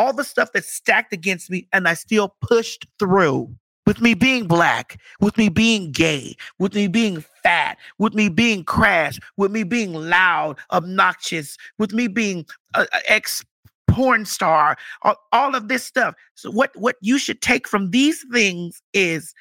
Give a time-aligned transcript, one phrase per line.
[0.00, 3.54] all the stuff that's stacked against me, and I still pushed through.
[3.86, 8.64] With me being black, with me being gay, with me being fat, with me being
[8.64, 13.44] crash, with me being loud, obnoxious, with me being an ex
[13.88, 16.14] porn star, all, all of this stuff.
[16.34, 19.34] So what what you should take from these things is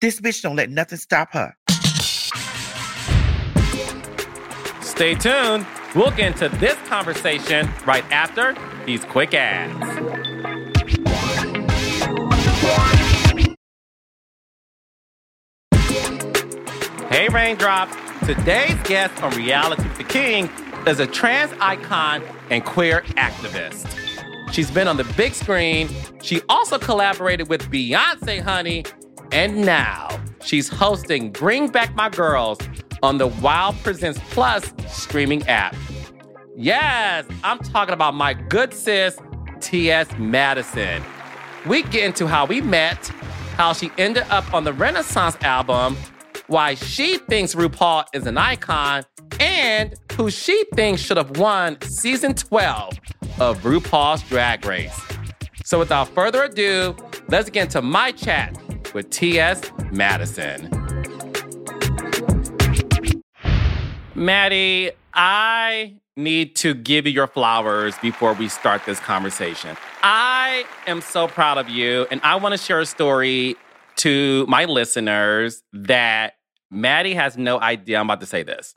[0.00, 1.54] this bitch don't let nothing stop her.
[4.80, 5.66] Stay tuned.
[5.94, 8.54] We'll get into this conversation right after
[8.86, 9.74] these quick ads.
[17.10, 17.96] Hey, Raindrops.
[18.24, 20.48] Today's guest on Reality with the King
[20.86, 23.88] is a trans icon and queer activist.
[24.52, 25.88] She's been on the big screen.
[26.22, 28.84] She also collaborated with Beyonce, honey.
[29.32, 32.58] And now she's hosting Bring Back My Girls
[33.02, 35.74] on the Wow Presents Plus streaming app.
[36.56, 39.18] Yes, I'm talking about my good sis,
[39.60, 40.08] T.S.
[40.18, 41.02] Madison.
[41.66, 43.08] We get into how we met,
[43.56, 45.96] how she ended up on the Renaissance album,
[46.48, 49.04] why she thinks RuPaul is an icon,
[49.38, 52.98] and who she thinks should have won season 12
[53.38, 55.00] of RuPaul's Drag Race.
[55.64, 56.96] So without further ado,
[57.28, 58.58] let's get into my chat
[58.92, 59.62] with T.S.
[59.92, 60.68] Madison.
[64.20, 69.78] Maddie, I need to give you your flowers before we start this conversation.
[70.02, 73.56] I am so proud of you, and I want to share a story
[73.96, 76.34] to my listeners that
[76.70, 78.74] Maddie has no idea I'm about to say this.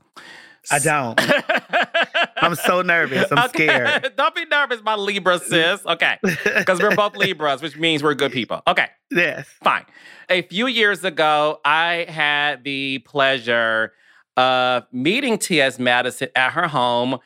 [0.71, 1.19] I don't.
[2.38, 3.30] I'm so nervous.
[3.30, 3.67] I'm okay.
[3.67, 4.14] scared.
[4.17, 5.86] Don't be nervous, my Libra sis.
[5.86, 6.19] Okay.
[6.44, 8.61] Because we're both Libras, which means we're good people.
[8.66, 8.88] Okay.
[9.11, 9.45] Yes.
[9.61, 9.83] Fine.
[10.30, 13.91] A few years ago, I had the pleasure
[14.38, 15.80] of meeting T.S.
[15.80, 17.20] Madison at her home.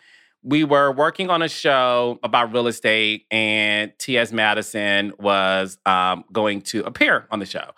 [0.44, 4.32] We were working on a show about real estate, and T.S.
[4.32, 7.72] Madison was um, going to appear on the show.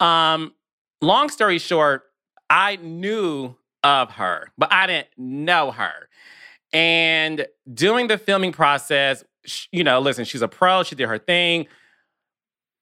[0.00, 0.52] Um,
[1.00, 2.02] long story short,
[2.50, 6.08] I knew of her, but I didn't know her.
[6.72, 9.24] And during the filming process,
[9.70, 11.66] you know, listen, she's a pro, she did her thing.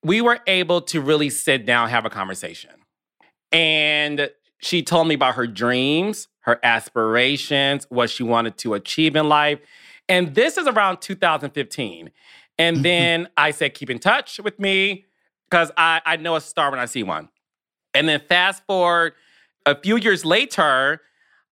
[0.03, 2.71] We were able to really sit down, have a conversation.
[3.53, 4.31] And
[4.65, 9.59] she told me about her dreams, her aspirations, what she wanted to achieve in life.
[10.09, 12.11] And this is around 2015.
[12.59, 15.05] And then I said, keep in touch with me
[15.51, 17.29] because I, I know a star when I see one.
[17.93, 19.13] And then fast forward
[19.67, 21.03] a few years later,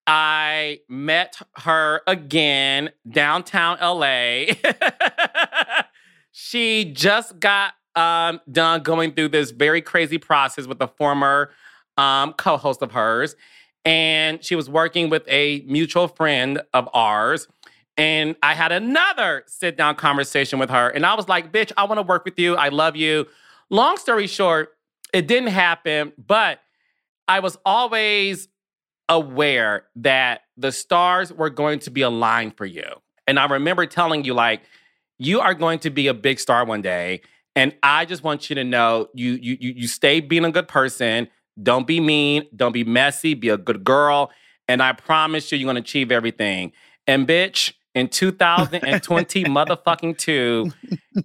[0.06, 4.54] I met her again downtown LA.
[6.32, 11.50] she just got um, done going through this very crazy process with a former
[12.02, 13.36] um, co host of hers.
[13.84, 17.48] And she was working with a mutual friend of ours.
[17.96, 20.88] And I had another sit down conversation with her.
[20.88, 22.56] And I was like, bitch, I want to work with you.
[22.56, 23.26] I love you.
[23.70, 24.70] Long story short,
[25.12, 26.60] it didn't happen, but
[27.28, 28.48] I was always
[29.08, 32.84] aware that the stars were going to be aligned for you.
[33.26, 34.62] And I remember telling you, like,
[35.18, 37.20] you are going to be a big star one day.
[37.54, 40.68] And I just want you to know you you you, you stay being a good
[40.68, 41.28] person.
[41.60, 42.44] Don't be mean.
[42.54, 43.34] Don't be messy.
[43.34, 44.30] Be a good girl.
[44.68, 46.72] And I promise you, you're gonna achieve everything.
[47.06, 50.72] And bitch, in 2020 motherfucking two,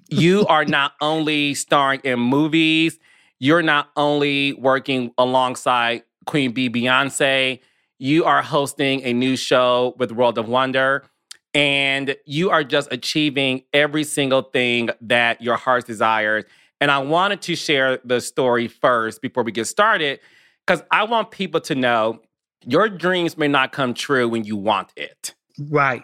[0.09, 2.99] you are not only starring in movies,
[3.39, 7.59] you're not only working alongside Queen Bee Beyonce,
[7.99, 11.05] you are hosting a new show with World of Wonder,
[11.53, 16.43] and you are just achieving every single thing that your heart desires.
[16.79, 20.19] And I wanted to share the story first before we get started,
[20.65, 22.21] because I want people to know
[22.65, 25.33] your dreams may not come true when you want it.
[25.57, 26.03] Right.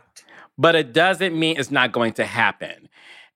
[0.58, 2.90] But it doesn't mean it's not going to happen.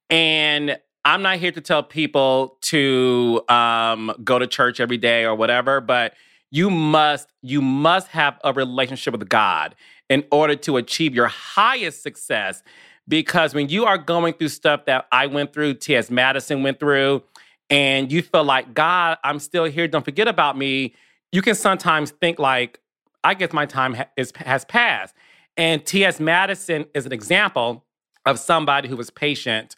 [0.09, 5.35] And I'm not here to tell people to um, go to church every day or
[5.35, 6.13] whatever, but
[6.51, 9.75] you must you must have a relationship with God
[10.09, 12.63] in order to achieve your highest success.
[13.07, 16.11] Because when you are going through stuff that I went through, T.S.
[16.11, 17.23] Madison went through,
[17.70, 19.87] and you feel like God, I'm still here.
[19.87, 20.93] Don't forget about me.
[21.31, 22.79] You can sometimes think like,
[23.23, 25.16] I guess my time ha- is, has passed.
[25.58, 26.20] And T.S.
[26.20, 27.85] Madison is an example
[28.26, 29.76] of somebody who was patient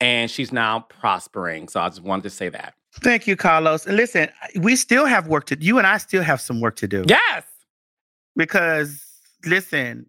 [0.00, 1.68] and she's now prospering.
[1.68, 2.74] So I just wanted to say that.
[3.02, 3.86] Thank you, Carlos.
[3.86, 4.28] And listen,
[4.60, 7.04] we still have work to you and I still have some work to do.
[7.06, 7.44] Yes.
[8.36, 9.02] Because
[9.44, 10.06] listen,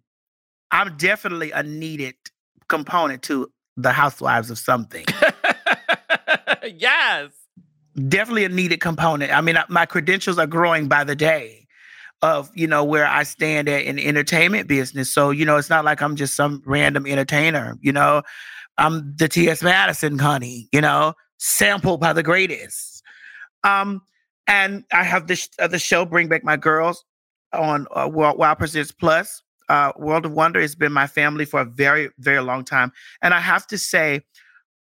[0.70, 2.14] I'm definitely a needed
[2.68, 5.04] component to the housewives of something.
[6.74, 7.30] yes.
[8.08, 9.32] Definitely a needed component.
[9.32, 11.66] I mean, my credentials are growing by the day
[12.22, 15.12] of, you know, where I stand at in entertainment business.
[15.12, 18.22] So, you know, it's not like I'm just some random entertainer, you know.
[18.76, 19.62] I'm the T.S.
[19.62, 23.02] Madison honey, you know, sampled by the greatest.
[23.64, 24.02] Um,
[24.46, 27.04] and I have this uh, the show Bring Back My Girls
[27.52, 29.42] on uh, Wow Presents Plus.
[29.68, 32.92] Uh, World of Wonder has been my family for a very, very long time.
[33.22, 34.22] And I have to say,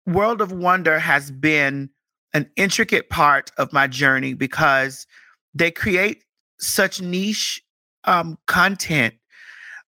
[0.06, 1.90] World of Wonder has been
[2.34, 5.08] an intricate part of my journey because
[5.54, 6.24] they create
[6.60, 7.62] such niche
[8.04, 9.14] um, content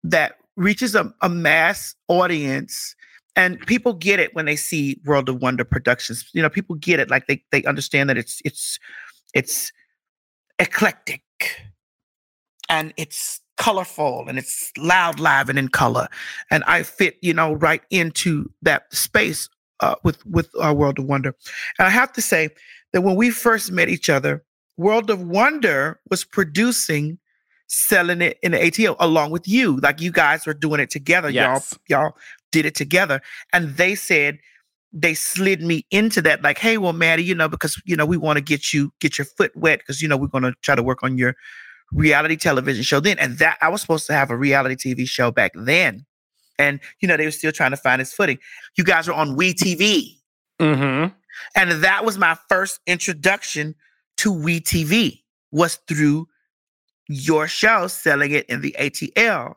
[0.04, 2.96] that reaches a, a mass audience
[3.36, 6.30] and people get it when they see World of Wonder productions.
[6.34, 8.80] You know, people get it like they they understand that it's it's
[9.34, 9.74] it's
[10.60, 11.24] eclectic
[12.70, 16.08] and it's colorful and it's loud, live, and in color.
[16.52, 19.50] And I fit, you know, right into that space
[19.80, 21.36] uh, with with our World of Wonder.
[21.80, 22.50] And I have to say
[22.94, 24.44] that when we first met each other,
[24.78, 27.18] World of Wonder was producing,
[27.68, 29.78] selling it in the ATL along with you.
[29.78, 31.30] Like you guys were doing it together.
[31.30, 31.78] Yes.
[31.88, 32.18] Y'all, y'all
[32.52, 33.22] did it together.
[33.54, 34.40] And they said
[34.94, 38.18] they slid me into that, like, hey, well, Maddie, you know, because you know, we
[38.18, 40.84] want to get you get your foot wet because you know we're gonna try to
[40.84, 41.36] work on your
[41.92, 43.18] reality television show then.
[43.20, 46.06] And that I was supposed to have a reality TV show back then.
[46.58, 48.40] And you know, they were still trying to find its footing.
[48.78, 50.18] You guys were on We TV.
[50.60, 51.14] Mm-hmm.
[51.56, 53.76] And that was my first introduction
[54.18, 55.22] to We TV
[55.52, 56.28] was through
[57.08, 59.56] your show selling it in the ATL.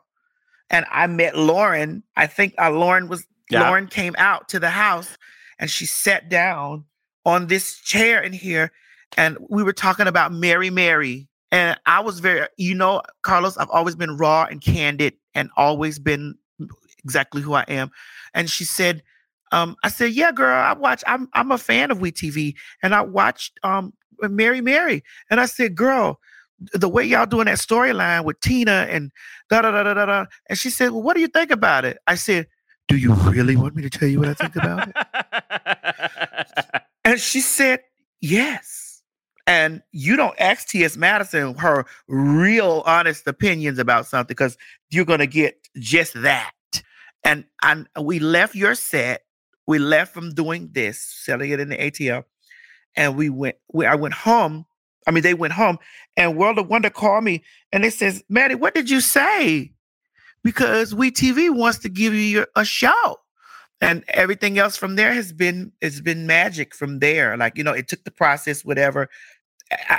[0.69, 2.03] And I met Lauren.
[2.15, 3.67] I think uh, Lauren was Yeah.
[3.67, 5.17] Lauren came out to the house
[5.57, 6.85] and she sat down
[7.25, 8.71] on this chair in here
[9.17, 11.27] and we were talking about Mary Mary.
[11.51, 15.97] And I was very, you know, Carlos, I've always been raw and candid and always
[15.97, 16.35] been
[17.03, 17.89] exactly who I am.
[18.33, 19.01] And she said,
[19.51, 22.53] um, I said, yeah, girl, I watch, I'm I'm a fan of WeTV
[22.83, 25.03] and I watched um Mary Mary.
[25.31, 26.19] And I said, girl,
[26.73, 29.11] the way y'all doing that storyline with Tina and
[29.49, 30.25] da da da da da da.
[30.47, 31.97] And she said, Well, what do you think about it?
[32.07, 32.47] I said,
[32.87, 34.95] Do you really want me to tell you what I think about it?
[37.05, 37.79] And she said,
[38.21, 38.88] Yes.
[39.49, 40.95] And you don't ask T.S.
[40.95, 44.55] Madison her real honest opinions about something because
[44.91, 46.51] you're gonna get just that.
[47.23, 49.23] And and we left your set.
[49.65, 52.25] We left from doing this, selling it in the ATL,
[52.95, 53.55] and we went.
[53.73, 54.67] We, I went home.
[55.07, 55.79] I mean, they went home,
[56.15, 59.71] and World of Wonder called me, and they says, "Maddie, what did you say?"
[60.43, 63.17] Because We TV wants to give you your, a show,
[63.81, 66.75] and everything else from there has been it's been magic.
[66.75, 69.09] From there, like you know, it took the process, whatever.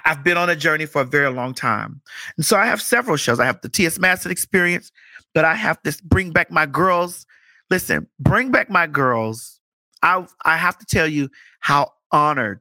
[0.05, 2.01] I've been on a journey for a very long time,
[2.37, 3.39] and so I have several shows.
[3.39, 3.99] I have the T.S.
[3.99, 4.91] Madison Experience,
[5.35, 7.27] but I have to bring back my girls.
[7.71, 9.61] Listen, bring back my girls.
[10.03, 11.31] I I have to tell you
[11.61, 12.61] how honored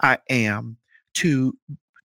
[0.00, 0.76] I am
[1.14, 1.56] to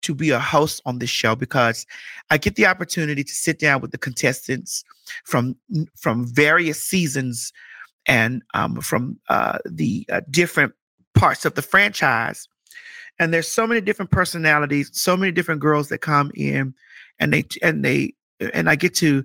[0.01, 1.85] to be a host on this show because
[2.29, 4.83] I get the opportunity to sit down with the contestants
[5.25, 5.55] from
[5.95, 7.53] from various seasons
[8.07, 10.73] and um, from uh, the uh, different
[11.13, 12.47] parts of the franchise.
[13.21, 16.73] And there's so many different personalities, so many different girls that come in,
[17.19, 19.23] and they and they and I get to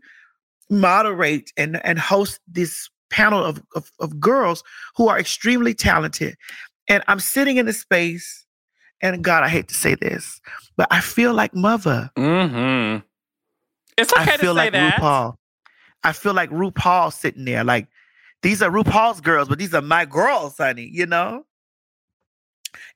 [0.69, 4.63] moderate and and host this panel of, of, of girls
[4.97, 6.37] who are extremely talented.
[6.89, 8.45] And I'm sitting in a space,
[9.01, 10.43] and God, I hate to say this,
[10.77, 12.11] but I feel like mother.
[12.19, 12.99] mm-hmm.
[13.97, 15.01] It's okay I feel to say like that.
[15.01, 15.37] RuPaul.
[16.05, 17.65] I feel like RuPaul sitting there.
[17.65, 17.89] Like
[18.43, 21.47] these are RuPaul's girls, but these are my girls, honey, you know?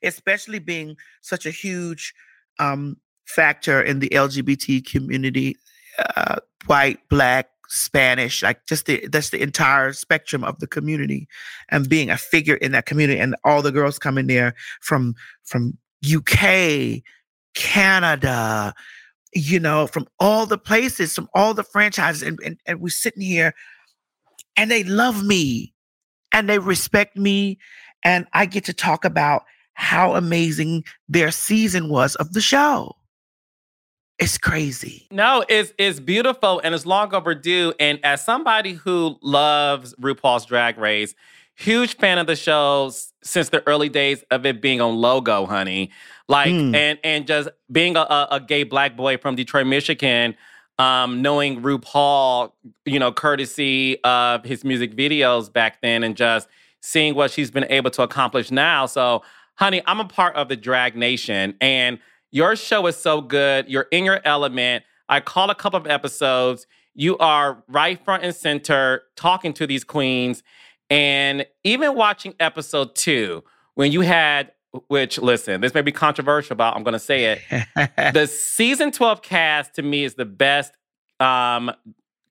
[0.03, 2.13] Especially being such a huge
[2.59, 5.57] um, factor in the LGBT community,
[6.15, 11.25] uh, white, black, Spanish, like just the that's the entire spectrum of the community,
[11.69, 15.77] and being a figure in that community, and all the girls coming there from from
[16.05, 17.01] UK,
[17.53, 18.73] Canada,
[19.33, 23.23] you know, from all the places, from all the franchises, and and, and we're sitting
[23.23, 23.53] here,
[24.57, 25.73] and they love me,
[26.33, 27.57] and they respect me,
[28.03, 32.95] and I get to talk about how amazing their season was of the show.
[34.19, 35.07] It's crazy.
[35.09, 37.73] No, it's it's beautiful and it's long overdue.
[37.79, 41.15] And as somebody who loves RuPaul's Drag Race,
[41.55, 45.89] huge fan of the shows since the early days of it being on Logo, honey.
[46.27, 46.75] Like Mm.
[46.75, 50.35] and and just being a, a, a gay black boy from Detroit, Michigan,
[50.77, 52.51] um, knowing RuPaul,
[52.85, 56.47] you know, courtesy of his music videos back then, and just
[56.81, 58.85] seeing what she's been able to accomplish now.
[58.85, 59.23] So,
[59.61, 61.99] honey, I'm a part of the Drag Nation, and
[62.31, 63.69] your show is so good.
[63.69, 64.83] You're in your element.
[65.07, 66.65] I caught a couple of episodes.
[66.95, 70.41] You are right front and center talking to these queens.
[70.89, 73.43] And even watching episode two,
[73.75, 74.51] when you had,
[74.87, 77.67] which listen, this may be controversial, but I'm going to say it.
[78.15, 80.73] the season 12 cast to me is the best
[81.19, 81.71] um,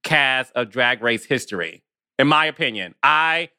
[0.03, 1.85] cast of Drag Race history,
[2.19, 2.97] in my opinion.
[3.05, 3.51] I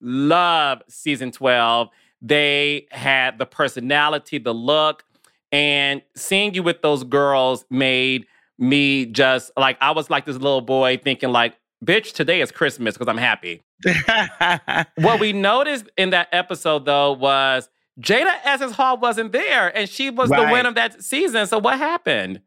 [0.00, 1.90] love season 12.
[2.22, 5.04] They had the personality, the look,
[5.52, 8.26] and seeing you with those girls made
[8.58, 12.94] me just like I was like this little boy thinking like, bitch, today is Christmas
[12.96, 13.62] because I'm happy.
[14.96, 17.68] what we noticed in that episode though was
[18.00, 20.46] Jaida Essence Hall wasn't there, and she was right.
[20.46, 21.46] the winner of that season.
[21.46, 22.40] So what happened?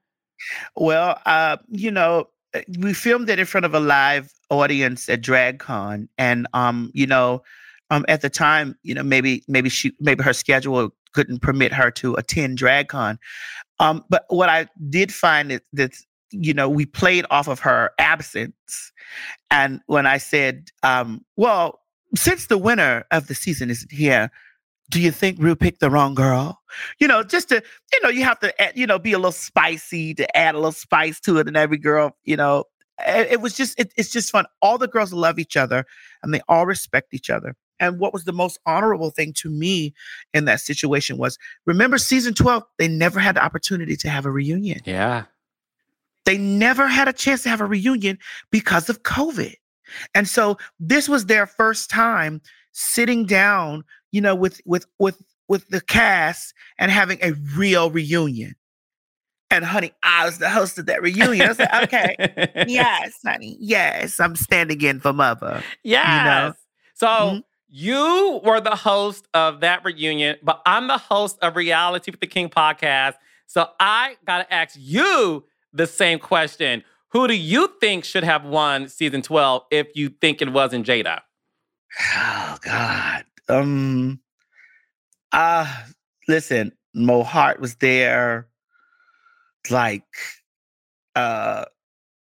[0.75, 5.21] Well, uh, you know, uh, we filmed it in front of a live audience at
[5.21, 7.43] DragCon, and um, you know,
[7.89, 11.91] um, at the time, you know, maybe maybe she maybe her schedule couldn't permit her
[11.91, 13.17] to attend DragCon.
[13.79, 15.93] Um, but what I did find is that
[16.31, 18.91] you know we played off of her absence,
[19.51, 21.79] and when I said, um, well,
[22.15, 24.31] since the winner of the season isn't here,
[24.89, 26.61] do you think Ru picked the wrong girl?
[26.99, 30.13] You know, just to, you know, you have to, you know, be a little spicy
[30.15, 31.47] to add a little spice to it.
[31.47, 32.65] And every girl, you know,
[32.99, 34.45] it, it was just, it, it's just fun.
[34.61, 35.85] All the girls love each other
[36.21, 37.55] and they all respect each other.
[37.79, 39.93] And what was the most honorable thing to me
[40.33, 44.31] in that situation was remember season 12, they never had the opportunity to have a
[44.31, 44.79] reunion.
[44.85, 45.25] Yeah.
[46.25, 48.17] They never had a chance to have a reunion
[48.51, 49.55] because of COVID.
[50.15, 55.67] And so this was their first time sitting down you know, with with with with
[55.67, 58.55] the cast and having a real reunion.
[59.51, 61.41] And honey, I was the host of that reunion.
[61.41, 62.15] I was like, okay,
[62.67, 65.61] yes, honey, yes, I'm standing in for mother.
[65.83, 66.07] Yes.
[66.07, 66.53] You know?
[66.93, 67.39] So mm-hmm.
[67.75, 72.27] You were the host of that reunion, but I'm the host of Reality with the
[72.27, 73.15] King podcast.
[73.47, 76.83] So I gotta ask you the same question.
[77.09, 81.21] Who do you think should have won season 12 if you think it wasn't Jaida?
[82.15, 84.19] Oh God um
[85.31, 85.83] uh
[86.27, 88.47] listen, Mo Heart was there,
[89.69, 90.03] like
[91.15, 91.65] uh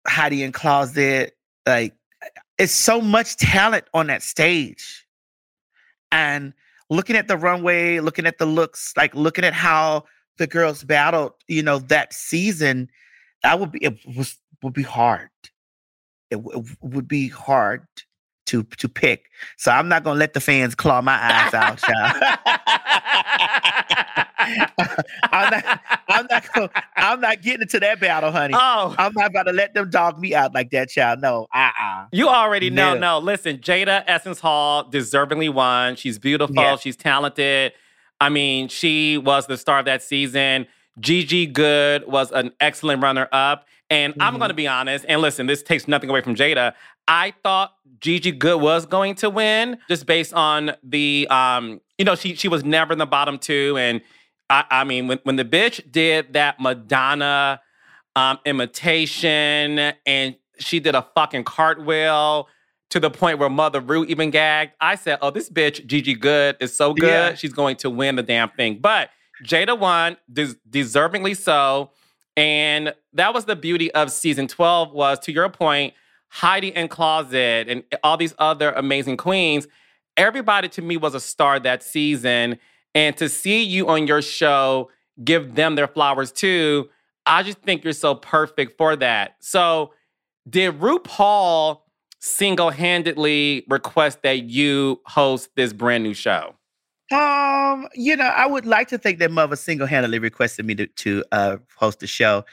[0.07, 1.35] Heidi N Closet,
[1.65, 1.93] like
[2.57, 5.02] it's so much talent on that stage.
[6.13, 6.53] And
[6.91, 10.05] looking at the runway, looking at the looks, like looking at how
[10.37, 12.87] the girls battled, you know, that season,
[13.41, 15.29] that would be it was would be hard.
[16.29, 17.87] It, it would be hard
[18.45, 19.25] to to pick.
[19.57, 21.79] So I'm not gonna let the fans claw my eyes out,
[24.05, 24.27] child.
[25.31, 25.79] I'm not.
[26.07, 26.53] I'm not.
[26.53, 28.53] Gonna, I'm not getting into that battle, honey.
[28.57, 31.21] Oh, I'm not about to let them dog me out like that, child.
[31.21, 32.97] No, uh, uh You already know.
[32.97, 33.57] No, listen.
[33.57, 35.95] Jaida Essence Hall deservingly won.
[35.95, 36.55] She's beautiful.
[36.55, 36.81] Yes.
[36.81, 37.73] She's talented.
[38.19, 40.67] I mean, she was the star of that season.
[40.99, 43.67] Gigi Goode was an excellent runner up.
[43.89, 44.21] And mm-hmm.
[44.21, 46.73] I'm going to be honest, and listen, this takes nothing away from Jaida.
[47.07, 52.15] I thought Gigi Goode was going to win just based on the, um, you know,
[52.15, 53.77] she she was never in the bottom two.
[53.77, 54.01] And
[54.53, 57.59] I, I mean, when, when the bitch did that Madonna
[58.15, 62.47] um, imitation and she did a fucking cartwheel
[62.91, 66.57] to the point where Mother Ru even gagged, I said, oh, this bitch, Gigi Goode,
[66.59, 67.07] is so good.
[67.07, 67.33] Yeah.
[67.33, 68.77] She's going to win the damn thing.
[68.77, 69.09] But
[69.43, 71.89] Jaida won, des- deservingly so.
[72.37, 75.95] And that was the beauty of season 12 was, to your point,
[76.27, 79.67] Heidi N Closet and all these other amazing queens.
[80.15, 82.59] Everybody to me was a star that season.
[82.95, 84.89] And to see you on your show
[85.23, 86.89] give them their flowers too,
[87.25, 89.35] I just think you're so perfect for that.
[89.39, 89.93] So,
[90.49, 91.79] did RuPaul
[92.19, 96.55] single handedly request that you host this brand new show?
[97.11, 100.87] Um, you know, I would like to think that Mother single handedly requested me to,
[100.87, 102.43] to uh, host the show.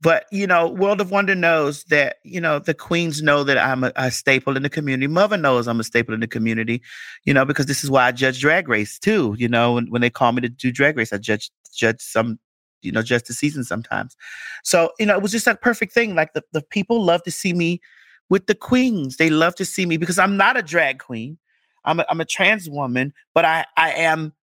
[0.00, 3.84] But you know, World of Wonder knows that you know the queens know that I'm
[3.84, 5.06] a, a, staple in the community.
[5.06, 6.82] Mother knows I'm a staple in the community,
[7.24, 9.34] you know, because this is why I judge Drag Race too.
[9.38, 12.38] You know, when, when they call me to do Drag Race, I judge judge some,
[12.82, 14.14] you know, just the season sometimes.
[14.62, 16.14] So you know, it was just a perfect thing.
[16.14, 17.80] Like the the people love to see me
[18.28, 19.16] with the queens.
[19.16, 21.38] They love to see me because I'm not a drag queen.
[21.84, 24.34] I'm a, I'm a trans woman, but I I am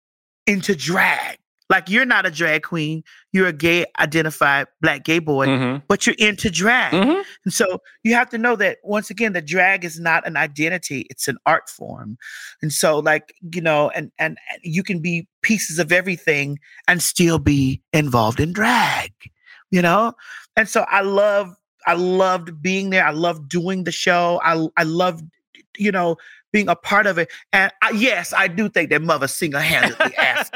[0.48, 1.38] into drag.
[1.72, 3.02] Like you're not a drag queen,
[3.32, 5.78] you're a gay identified black gay boy, mm-hmm.
[5.88, 6.92] but you're into drag.
[6.92, 7.22] Mm-hmm.
[7.46, 11.08] And so you have to know that once again, the drag is not an identity,
[11.10, 12.18] it's an art form.
[12.62, 16.60] And so, like, you know, and and, and you can be pieces of everything
[16.90, 19.14] and still be involved in drag,
[19.70, 20.12] you know?
[20.58, 21.56] And so I love
[21.88, 23.06] I loved being there.
[23.06, 24.42] I loved doing the show.
[24.44, 25.24] I I loved,
[25.78, 26.18] you know,
[26.52, 27.32] being a part of it.
[27.54, 30.54] And I, yes, I do think that mother single handedly asked.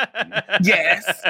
[0.62, 1.24] yes,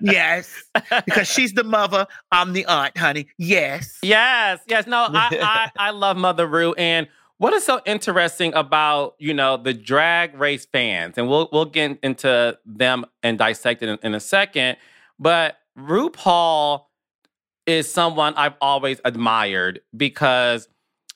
[0.00, 0.64] yes,
[1.04, 3.28] because she's the mother, I'm the aunt, honey.
[3.38, 4.86] Yes, yes, yes.
[4.86, 9.56] No, I, I, I love Mother Ru, and what is so interesting about you know
[9.56, 14.14] the drag race fans, and we'll we'll get into them and dissect it in, in
[14.14, 14.76] a second,
[15.18, 16.84] but RuPaul
[17.66, 20.68] is someone I've always admired because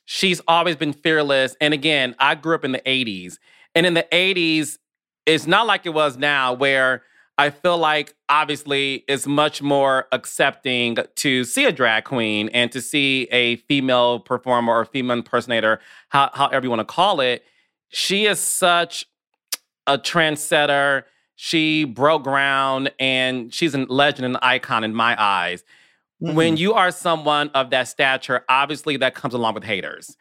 [0.06, 1.54] she's always been fearless.
[1.60, 3.38] And again, I grew up in the 80s.
[3.74, 4.78] And in the 80s,
[5.26, 7.02] it's not like it was now where
[7.36, 12.80] I feel like obviously it's much more accepting to see a drag queen and to
[12.80, 17.44] see a female performer or female impersonator, how, however you want to call it.
[17.90, 19.04] She is such
[19.86, 21.02] a trendsetter.
[21.34, 25.62] She broke ground and she's a legend and an icon in my eyes.
[26.22, 26.34] Mm-hmm.
[26.34, 30.16] When you are someone of that stature, obviously that comes along with haters.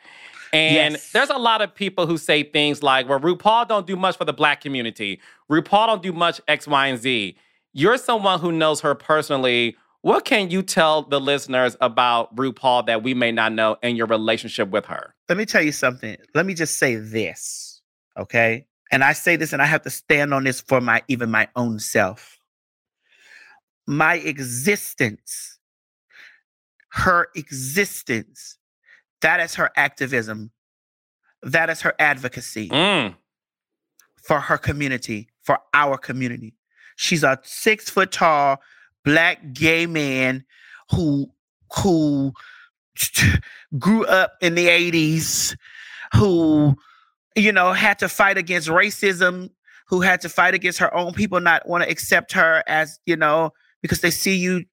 [0.52, 1.12] And yes.
[1.12, 4.26] there's a lot of people who say things like, well, RuPaul don't do much for
[4.26, 5.20] the black community.
[5.52, 7.38] RuPaul don't do much X, Y, and Z.
[7.74, 9.76] You're someone who knows her personally.
[10.02, 14.08] What can you tell the listeners about RuPaul that we may not know and your
[14.08, 15.14] relationship with her?
[15.28, 16.16] Let me tell you something.
[16.34, 17.82] Let me just say this,
[18.18, 18.66] okay?
[18.92, 21.48] And I say this and I have to stand on this for my even my
[21.56, 22.40] own self.
[23.88, 25.55] My existence,
[26.96, 28.58] her existence
[29.22, 30.52] that is her activism.
[31.42, 33.16] That is her advocacy mm.
[34.22, 36.54] for her community, for our community.
[36.96, 38.62] She's a six foot tall
[39.04, 40.46] black gay man
[40.92, 41.28] who
[41.78, 42.34] who
[43.80, 45.56] grew up in the 80s,
[46.14, 46.76] who
[47.36, 49.50] you know had to fight against racism,
[49.88, 53.16] who had to fight against her own people not want to accept her as, you
[53.16, 54.66] know, because they see you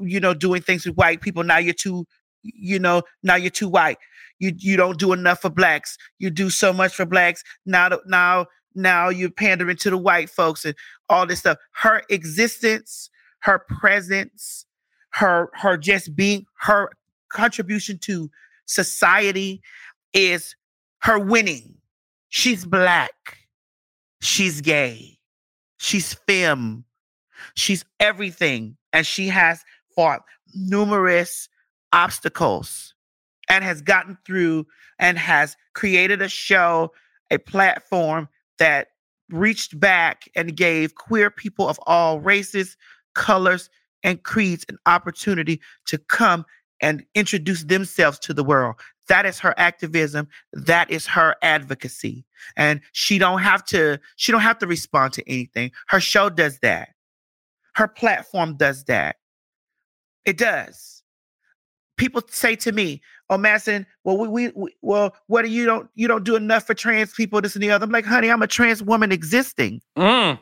[0.00, 2.06] you know doing things with white people now you're too
[2.42, 3.98] you know, now you're too white.
[4.38, 5.96] You you don't do enough for blacks.
[6.18, 7.42] You do so much for blacks.
[7.66, 10.74] Now now now you're pandering to the white folks and
[11.08, 11.58] all this stuff.
[11.72, 13.10] Her existence,
[13.40, 14.64] her presence,
[15.10, 16.90] her her just being her
[17.30, 18.30] contribution to
[18.66, 19.60] society
[20.12, 20.54] is
[21.02, 21.74] her winning.
[22.28, 23.38] She's black.
[24.20, 25.18] She's gay.
[25.78, 26.84] She's femme.
[27.54, 28.77] She's everything.
[28.92, 29.64] And she has
[29.94, 30.22] fought
[30.54, 31.48] numerous
[31.92, 32.94] obstacles
[33.48, 34.66] and has gotten through
[34.98, 36.92] and has created a show,
[37.30, 38.28] a platform
[38.58, 38.88] that
[39.30, 42.76] reached back and gave queer people of all races,
[43.14, 43.68] colors,
[44.02, 46.44] and creeds an opportunity to come
[46.80, 48.76] and introduce themselves to the world.
[49.08, 50.28] That is her activism.
[50.52, 52.24] That is her advocacy.
[52.56, 55.72] And she don't have to, she don't have to respond to anything.
[55.88, 56.90] Her show does that.
[57.78, 59.16] Her platform does that.
[60.24, 60.98] It does
[61.98, 65.90] people say to me, "Oh, Madison, well, we, we, we well, what do you don't
[65.94, 68.40] you don't do enough for trans people, this and the other." I'm like, honey, I'm
[68.40, 69.82] a trans woman existing.
[69.98, 70.38] Mm.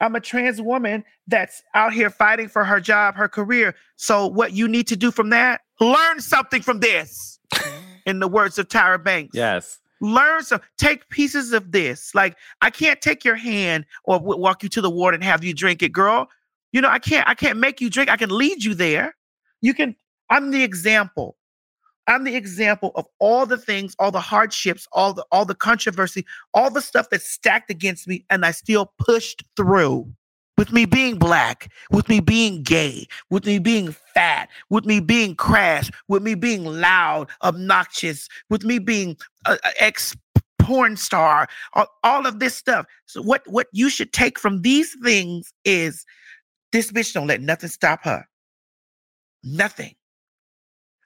[0.00, 3.74] I'm a trans woman that's out here fighting for her job, her career.
[3.96, 7.38] So, what you need to do from that, learn something from this.
[8.04, 9.30] In the words of Tyra Banks.
[9.32, 9.78] Yes.
[10.00, 12.12] Learn some, take pieces of this.
[12.16, 15.44] Like, I can't take your hand or w- walk you to the water and have
[15.44, 16.28] you drink it, girl.
[16.72, 18.10] You know, I can't, I can't make you drink.
[18.10, 19.14] I can lead you there.
[19.60, 19.94] You can
[20.32, 21.36] I'm the example.
[22.06, 26.24] I'm the example of all the things, all the hardships, all the all the controversy,
[26.54, 30.10] all the stuff that's stacked against me, and I still pushed through.
[30.58, 35.34] With me being black, with me being gay, with me being fat, with me being
[35.34, 40.14] crass, with me being loud, obnoxious, with me being an ex
[40.58, 42.86] porn star, all, all of this stuff.
[43.06, 46.04] So what what you should take from these things is
[46.72, 48.26] this bitch don't let nothing stop her.
[49.44, 49.94] Nothing.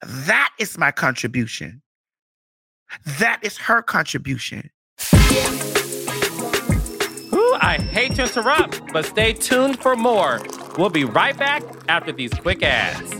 [0.03, 1.83] That is my contribution.
[3.19, 4.71] That is her contribution.
[7.33, 10.41] Ooh, I hate to interrupt, but stay tuned for more.
[10.79, 13.11] We'll be right back after these quick ads.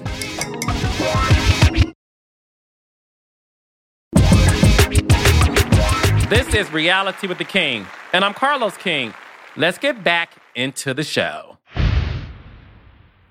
[6.29, 9.15] This is Reality with the King, and I'm Carlos King.
[9.57, 11.56] Let's get back into the show.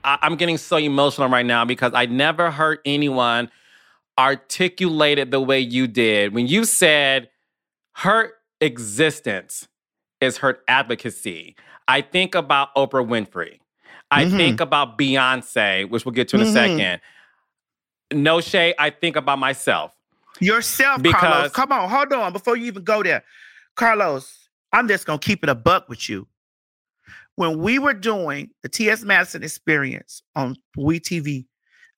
[0.05, 3.49] I, I'm getting so emotional right now because I never heard anyone
[4.17, 7.29] articulate it the way you did when you said
[7.93, 9.67] her existence
[10.21, 11.55] is her advocacy.
[11.87, 13.59] I think about Oprah Winfrey.
[14.11, 14.37] I mm-hmm.
[14.37, 16.49] think about Beyonce, which we'll get to in mm-hmm.
[16.49, 17.01] a second.
[18.13, 19.93] No shade, I think about myself.
[20.39, 21.51] Yourself, because, Carlos.
[21.51, 23.23] Come on, hold on before you even go there.
[23.75, 26.27] Carlos, I'm just gonna keep it a buck with you
[27.35, 29.03] when we were doing the T.S.
[29.03, 31.45] Madison experience on WeTV,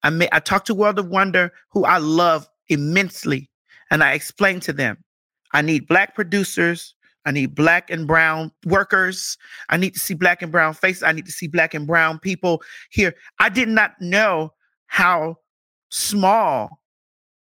[0.04, 3.50] I, met, I talked to World of Wonder, who I love immensely,
[3.92, 4.98] and I explained to them,
[5.54, 6.96] I need black producers,
[7.26, 9.38] I need black and brown workers,
[9.70, 12.20] I need to see black and brown faces, I need to see black and brown
[12.20, 13.14] people here.
[13.40, 14.54] I did not know
[14.88, 15.38] how
[15.90, 16.82] small,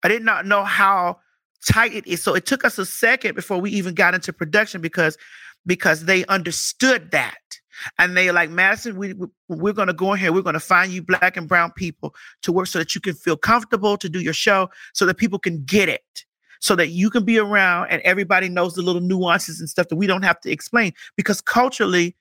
[0.03, 1.19] I did not know how
[1.67, 2.23] tight it is.
[2.23, 5.19] So it took us a second before we even got into production because
[5.67, 7.60] because they understood that
[7.99, 8.97] and they're like Madison.
[8.97, 10.33] We, we we're going to go in here.
[10.33, 13.15] We're going to find you black and brown people to work so that you can
[13.15, 16.25] feel comfortable to do your show, so that people can get it,
[16.61, 19.97] so that you can be around and everybody knows the little nuances and stuff that
[19.97, 22.17] we don't have to explain because culturally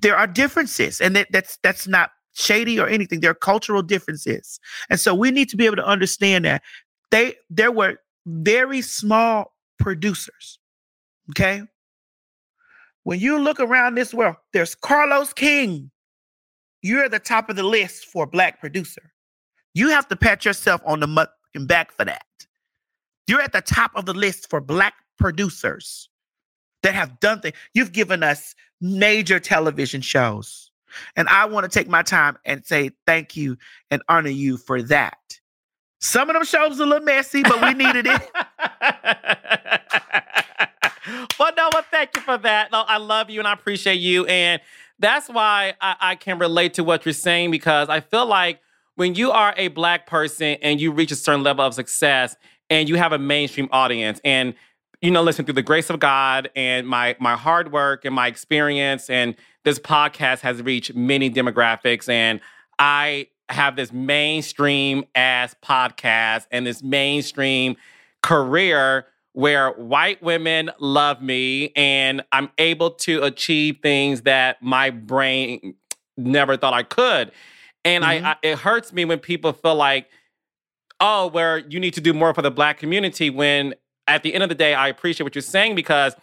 [0.00, 4.58] there are differences and that, that's that's not shady or anything there are cultural differences
[4.88, 6.62] and so we need to be able to understand that
[7.10, 10.58] they there were very small producers
[11.30, 11.62] okay
[13.04, 15.90] when you look around this world there's carlos king
[16.82, 19.12] you're at the top of the list for a black producer
[19.74, 21.28] you have to pat yourself on the
[21.66, 22.24] back for that
[23.26, 26.08] you're at the top of the list for black producers
[26.82, 27.56] that have done things.
[27.74, 30.70] You've given us major television shows.
[31.16, 33.56] And I want to take my time and say thank you
[33.90, 35.16] and honor you for that.
[36.00, 38.30] Some of them shows a little messy, but we needed it.
[41.42, 42.70] well, no, well, thank you for that.
[42.72, 44.26] No, I love you and I appreciate you.
[44.26, 44.60] And
[44.98, 48.60] that's why I, I can relate to what you're saying because I feel like
[48.94, 52.36] when you are a black person and you reach a certain level of success,
[52.72, 54.20] and you have a mainstream audience.
[54.24, 54.54] And
[55.02, 58.28] you know, listen through the grace of God and my my hard work and my
[58.28, 62.08] experience, and this podcast has reached many demographics.
[62.08, 62.40] And
[62.78, 67.76] I have this mainstream ass podcast and this mainstream
[68.22, 75.74] career where white women love me and I'm able to achieve things that my brain
[76.16, 77.32] never thought I could.
[77.84, 78.26] And mm-hmm.
[78.26, 80.08] I, I, it hurts me when people feel like
[81.02, 83.74] oh, where you need to do more for the black community when
[84.06, 86.14] at the end of the day, I appreciate what you're saying because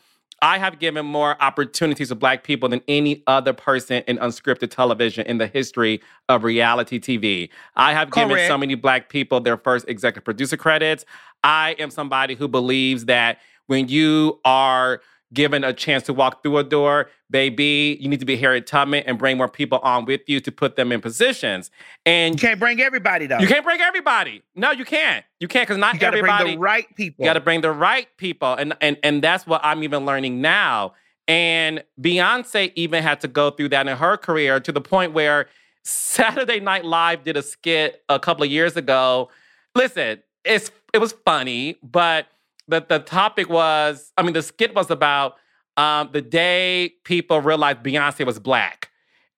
[0.42, 5.26] I have given more opportunities to black people than any other person in unscripted television
[5.26, 7.50] in the history of reality TV.
[7.76, 8.30] I have Correct.
[8.30, 11.06] given so many black people their first executive producer credits.
[11.44, 15.02] I am somebody who believes that when you are
[15.34, 19.04] given a chance to walk through a door, baby, you need to be Harriet Tubman
[19.06, 21.70] and bring more people on with you to put them in positions.
[22.06, 23.40] And you can't bring everybody though.
[23.40, 24.42] You can't bring everybody.
[24.56, 25.24] No, you can't.
[25.40, 26.44] You can't because not you gotta everybody.
[26.44, 27.24] Bring the right people.
[27.24, 30.42] You got to bring the right people, and and and that's what I'm even learning
[30.42, 30.94] now.
[31.28, 35.48] And Beyonce even had to go through that in her career to the point where
[35.84, 39.30] Saturday Night Live did a skit a couple of years ago.
[39.76, 42.28] Listen, it's it was funny, but
[42.70, 45.36] the the topic was, I mean, the skit was about
[45.78, 48.90] um, the day people realized Beyonce was black.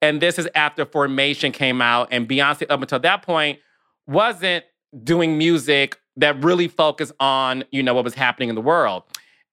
[0.01, 3.59] And this is after Formation came out, and Beyonce, up until that point,
[4.07, 4.65] wasn't
[5.03, 9.03] doing music that really focused on, you know, what was happening in the world.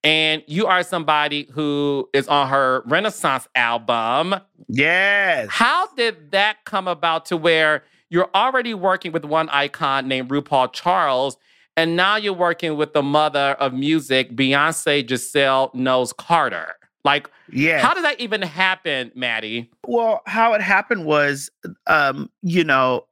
[0.03, 4.37] And you are somebody who is on her Renaissance album.
[4.69, 5.49] Yes.
[5.51, 10.73] How did that come about to where you're already working with one icon named RuPaul
[10.73, 11.37] Charles,
[11.79, 16.75] and now you're working with the mother of music, Beyonce Giselle Knowles Carter.
[17.05, 17.79] Like, yeah.
[17.79, 19.71] How did that even happen, Maddie?
[19.87, 21.53] Well, how it happened was,
[21.87, 23.07] um, you know,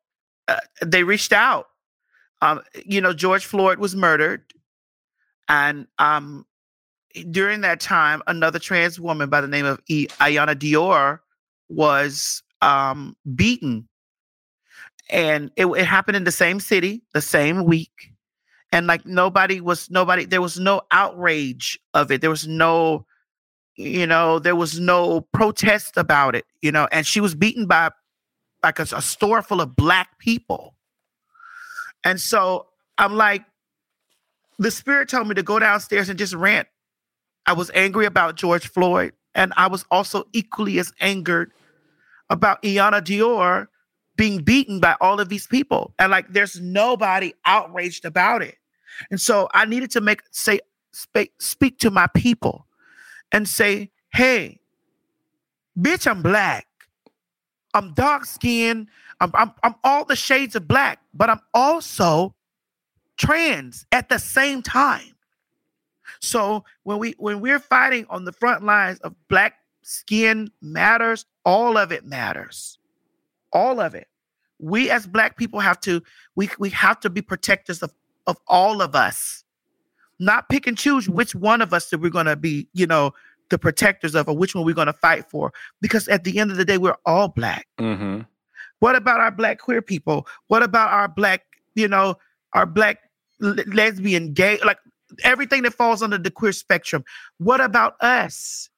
[0.48, 1.68] uh, they reached out.
[2.42, 4.42] Um, you know, George Floyd was murdered,
[5.48, 6.44] and um,
[7.30, 11.20] during that time, another trans woman by the name of e- Iyanna Dior
[11.68, 13.88] was um, beaten,
[15.08, 18.10] and it, it happened in the same city, the same week
[18.76, 23.06] and like nobody was nobody there was no outrage of it there was no
[23.76, 27.90] you know there was no protest about it you know and she was beaten by
[28.62, 30.74] like a, a store full of black people
[32.04, 32.66] and so
[32.98, 33.46] i'm like
[34.58, 36.68] the spirit told me to go downstairs and just rant
[37.46, 41.50] i was angry about george floyd and i was also equally as angered
[42.28, 43.68] about Iyanna Dior
[44.16, 45.94] being beaten by all of these people.
[45.98, 48.56] And like there's nobody outraged about it.
[49.10, 50.60] And so I needed to make say
[50.92, 52.66] speak speak to my people
[53.32, 54.60] and say, hey,
[55.78, 56.66] bitch, I'm black.
[57.74, 58.88] I'm dark skinned.
[59.20, 62.34] I'm, I'm, I'm all the shades of black, but I'm also
[63.16, 65.14] trans at the same time.
[66.20, 71.76] So when we when we're fighting on the front lines of black skin matters, all
[71.76, 72.78] of it matters.
[73.52, 74.08] All of it
[74.58, 76.02] we as black people have to
[76.34, 77.92] we we have to be protectors of
[78.26, 79.44] of all of us.
[80.18, 83.12] Not pick and choose which one of us that we're going to be you know
[83.50, 86.50] the protectors of or which one we're going to fight for because at the end
[86.50, 87.66] of the day we're all black.
[87.78, 88.22] Mm-hmm.
[88.80, 90.26] what about our black queer people?
[90.48, 91.42] What about our black
[91.74, 92.16] you know
[92.54, 92.98] our black
[93.42, 94.78] l- lesbian gay like
[95.22, 97.04] everything that falls under the queer spectrum?
[97.38, 98.70] What about us?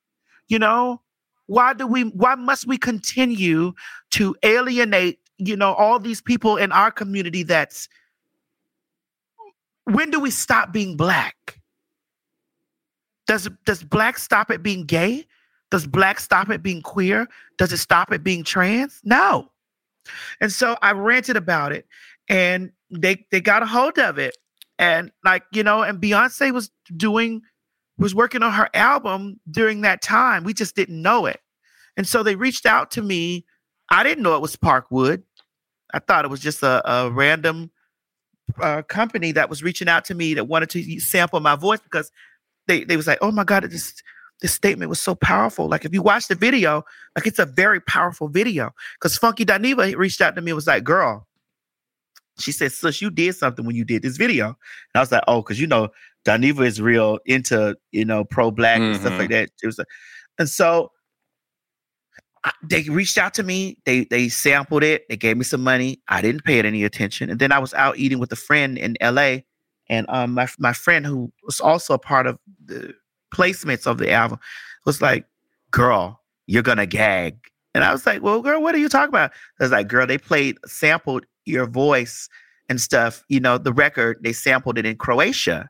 [0.49, 1.01] You know
[1.47, 3.73] why do we why must we continue
[4.11, 7.89] to alienate you know, all these people in our community that's
[9.89, 11.61] when do we stop being black?
[13.27, 15.27] Does does black stop at being gay?
[15.71, 17.27] Does black stop at being queer?
[17.59, 19.01] Does it stop at being trans?
[19.05, 19.51] No.
[20.41, 21.87] And so I ranted about it
[22.29, 24.37] and they they got a hold of it.
[24.79, 27.43] And like, you know, and Beyonce was doing,
[27.99, 30.45] was working on her album during that time.
[30.45, 31.41] We just didn't know it.
[31.97, 33.45] And so they reached out to me.
[33.91, 35.23] I didn't know it was Parkwood.
[35.93, 37.73] I thought it was just a, a random
[38.61, 42.11] uh, company that was reaching out to me that wanted to sample my voice because
[42.67, 43.95] they, they was like, oh my God, this
[44.41, 45.69] this statement was so powerful.
[45.69, 46.85] Like if you watch the video,
[47.17, 48.71] like it's a very powerful video.
[48.95, 51.27] Because Funky Dineva reached out to me and was like, girl,
[52.39, 54.47] she said, sis, you did something when you did this video.
[54.47, 54.57] And
[54.95, 55.89] I was like, oh, because you know,
[56.25, 58.93] Dineva is real into, you know, pro-black mm-hmm.
[58.93, 59.41] and stuff like mm-hmm.
[59.41, 59.51] that.
[59.61, 59.85] It was a,
[60.39, 60.93] and so
[62.63, 63.79] they reached out to me.
[63.85, 65.09] They they sampled it.
[65.09, 66.01] They gave me some money.
[66.09, 67.31] I didn't pay it any attention.
[67.31, 69.39] And then I was out eating with a friend in LA.
[69.89, 72.95] And um my my friend who was also a part of the
[73.35, 74.39] placements of the album
[74.85, 75.27] was like,
[75.71, 77.39] girl, you're gonna gag.
[77.75, 79.33] And I was like, well, girl, what are you talking about?
[79.61, 82.29] I was like, girl, they played sampled your voice
[82.69, 85.69] and stuff, you know, the record, they sampled it in Croatia.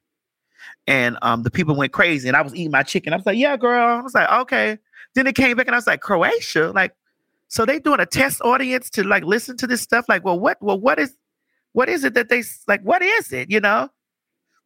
[0.86, 2.28] And um, the people went crazy.
[2.28, 3.12] And I was eating my chicken.
[3.12, 3.98] I was like, yeah, girl.
[3.98, 4.78] I was like, okay.
[5.14, 6.72] Then it came back and I was like, Croatia?
[6.74, 6.94] Like,
[7.48, 10.06] so they doing a test audience to like listen to this stuff?
[10.08, 11.14] Like, well, what well, what is
[11.72, 13.88] what is it that they like, what is it, you know?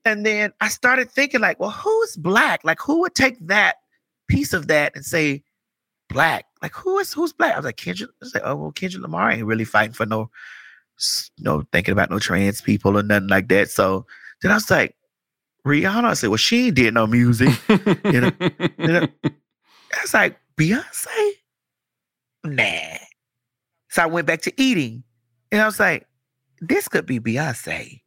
[0.04, 2.64] And then I started thinking, like, well, who's black?
[2.64, 3.76] Like, who would take that
[4.28, 5.44] piece of that and say
[6.08, 6.46] black?
[6.60, 7.54] Like, who is who's black?
[7.54, 8.10] I was like, Kendrick.
[8.10, 10.30] I was like, oh well, Kendrick Lamar ain't really fighting for no
[11.38, 13.70] no thinking about no trans people or nothing like that.
[13.70, 14.06] So
[14.40, 14.96] then I was like,
[15.66, 16.04] Rihanna.
[16.04, 17.50] I said, well, she ain't did no music.
[18.04, 18.32] you
[18.78, 19.06] know?
[19.92, 21.30] I was like, Beyonce?
[22.44, 22.98] Nah.
[23.90, 25.04] So I went back to eating.
[25.50, 26.06] And I was like,
[26.60, 28.00] this could be Beyonce.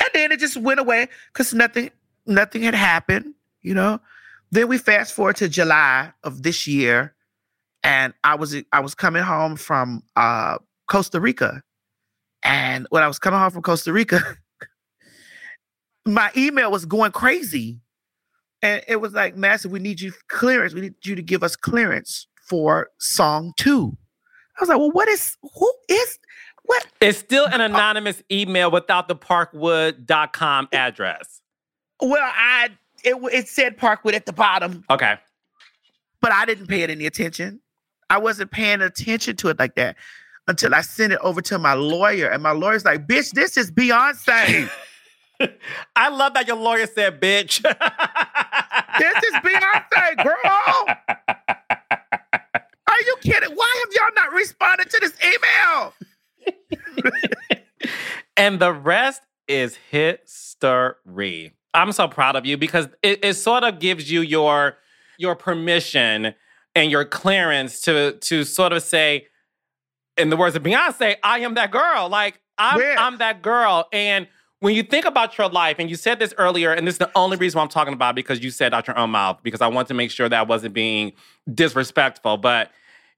[0.00, 1.90] And then it just went away because nothing,
[2.26, 4.00] nothing had happened, you know.
[4.50, 7.14] Then we fast forward to July of this year,
[7.84, 11.62] and I was I was coming home from uh Costa Rica.
[12.42, 14.20] And when I was coming home from Costa Rica,
[16.06, 17.80] my email was going crazy.
[18.62, 20.74] And it was like, Massive, we need you clearance.
[20.74, 23.96] We need you to give us clearance for song two.
[24.58, 26.18] I was like, well, what is, who is,
[26.64, 26.86] what?
[27.00, 31.40] It's still an uh, anonymous email without the parkwood.com address.
[32.00, 32.68] Well, I,
[33.04, 34.84] it, it said Parkwood at the bottom.
[34.90, 35.16] Okay.
[36.20, 37.60] But I didn't pay it any attention.
[38.10, 39.96] I wasn't paying attention to it like that
[40.48, 42.28] until I sent it over to my lawyer.
[42.28, 44.68] And my lawyer's like, bitch, this is Beyonce.
[45.96, 47.64] I love that your lawyer said, bitch.
[48.98, 50.86] this is Beyonce, girl.
[52.88, 53.54] Are you kidding?
[53.54, 55.94] Why have y'all not responded to this email?
[58.36, 61.52] and the rest is history.
[61.72, 64.76] I'm so proud of you because it, it sort of gives you your
[65.18, 66.34] your permission
[66.74, 69.26] and your clearance to to sort of say,
[70.16, 72.08] in the words of Beyonce, I am that girl.
[72.08, 72.96] Like I'm, yeah.
[72.98, 73.88] I'm that girl.
[73.92, 74.28] And
[74.60, 77.10] when you think about your life, and you said this earlier, and this is the
[77.14, 79.66] only reason why I'm talking about because you said out your own mouth, because I
[79.66, 81.12] want to make sure that I wasn't being
[81.52, 82.36] disrespectful.
[82.36, 82.70] But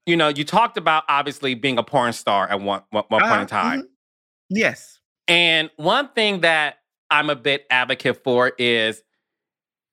[0.07, 3.29] you know, you talked about obviously being a porn star at one, one, one uh,
[3.29, 3.79] point in uh-huh, time.
[3.81, 4.57] Mm-hmm.
[4.57, 5.01] Yes.
[5.29, 6.79] And one thing that
[7.11, 9.03] I'm a bit advocate for is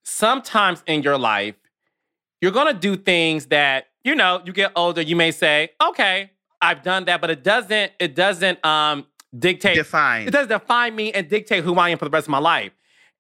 [0.04, 1.56] sometimes in your life,
[2.42, 6.32] you're gonna do things that, you know, you get older, you may say, okay,
[6.62, 9.06] I've done that, but it doesn't it doesn't um
[9.38, 12.32] dictate define it doesn't define me and dictate who I am for the rest of
[12.32, 12.72] my life.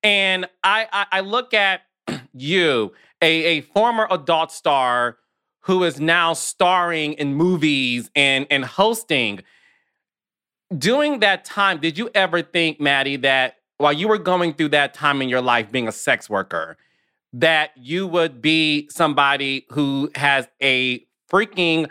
[0.04, 1.82] And I I, I look at
[2.34, 5.17] you, a, a former adult star
[5.62, 9.41] who is now starring in movies and and hosting.
[10.76, 14.93] During that time, did you ever think, Maddie, that while you were going through that
[14.93, 16.78] time in your life being a sex worker,
[17.34, 21.89] that you would be somebody who has a freaking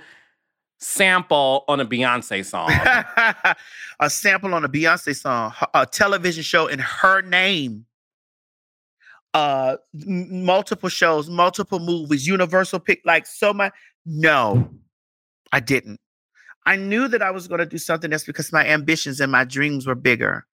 [0.79, 2.71] sample on a Beyonce song.
[4.01, 7.85] a sample on a Beyonce song, a television show in her name.
[9.35, 13.73] Uh multiple shows, multiple movies, Universal pick like so much.
[14.07, 14.71] No,
[15.53, 16.01] I didn't.
[16.65, 19.45] I knew that I was going to do something else because my ambitions and my
[19.45, 20.47] dreams were bigger.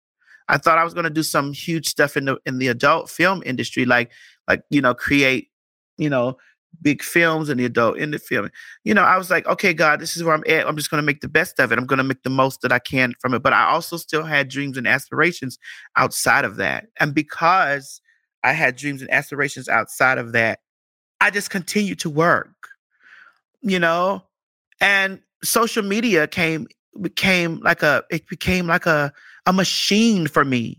[0.48, 3.10] I thought I was going to do some huge stuff in the in the adult
[3.10, 4.12] film industry, like
[4.46, 5.50] like you know create
[5.96, 6.37] you know
[6.82, 8.50] big films and the adult in the film.
[8.84, 10.66] You know, I was like, okay, God, this is where I'm at.
[10.66, 11.78] I'm just going to make the best of it.
[11.78, 13.42] I'm going to make the most that I can from it.
[13.42, 15.58] But I also still had dreams and aspirations
[15.96, 16.87] outside of that.
[17.00, 18.00] And because
[18.42, 20.60] I had dreams and aspirations outside of that,
[21.20, 22.68] I just continued to work,
[23.62, 24.22] you know?
[24.80, 26.66] And social media came
[27.00, 29.12] became like a it became like a
[29.46, 30.78] a machine for me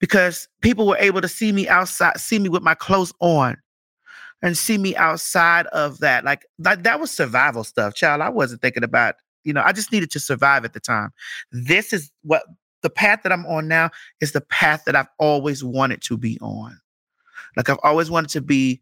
[0.00, 3.56] because people were able to see me outside see me with my clothes on
[4.42, 6.24] and see me outside of that.
[6.24, 8.20] Like that, that was survival stuff, child.
[8.20, 11.10] I wasn't thinking about, you know, I just needed to survive at the time.
[11.52, 12.42] This is what
[12.82, 16.38] the path that I'm on now is the path that I've always wanted to be
[16.40, 16.78] on.
[17.56, 18.80] Like I've always wanted to be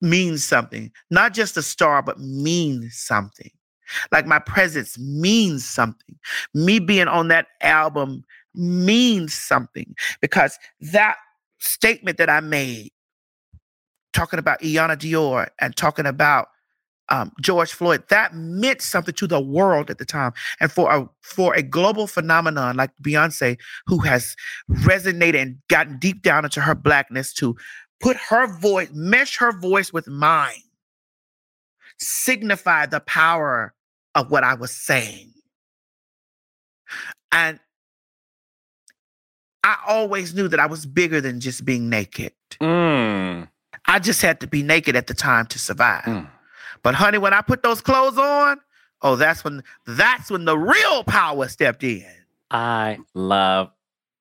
[0.00, 3.50] mean something, not just a star, but mean something.
[4.10, 6.18] Like my presence means something.
[6.54, 11.16] Me being on that album means something because that
[11.58, 12.90] statement that I made,
[14.16, 16.48] talking about Iyanna Dior and talking about
[17.08, 20.32] um, George Floyd, that meant something to the world at the time.
[20.58, 24.34] And for a for a global phenomenon like Beyonce, who has
[24.70, 27.54] resonated and gotten deep down into her blackness to
[28.00, 30.64] put her voice, mesh her voice with mine,
[31.98, 33.74] signify the power
[34.14, 35.32] of what I was saying.
[37.30, 37.60] And
[39.62, 42.32] I always knew that I was bigger than just being naked.
[42.60, 42.95] Mm.
[43.96, 46.04] I just had to be naked at the time to survive.
[46.04, 46.28] Mm.
[46.82, 48.60] But honey, when I put those clothes on,
[49.00, 52.04] oh, that's when that's when the real power stepped in.
[52.50, 53.70] I love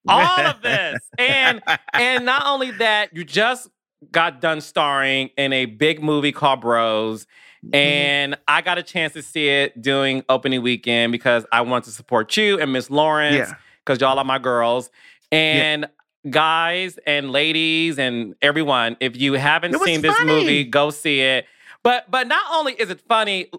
[0.08, 1.00] all of this.
[1.20, 1.62] And
[1.92, 3.68] and not only that, you just
[4.14, 7.26] got done starring in a big movie called Bros.
[7.66, 7.76] Mm-hmm.
[7.76, 11.92] And I got a chance to see it during opening weekend because I want to
[11.92, 13.56] support you and Miss Lawrence Yeah.
[13.84, 14.90] because y'all are my girls.
[15.34, 15.88] And
[16.30, 20.32] guys and ladies and everyone, if you haven't seen this funny.
[20.32, 21.46] movie, go see it.
[21.84, 23.52] But but not only is it funny,